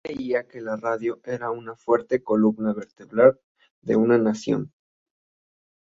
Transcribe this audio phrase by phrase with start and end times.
[0.03, 3.39] Él creía que la radio era una fuerte columna vertebral
[3.83, 4.73] de una nación.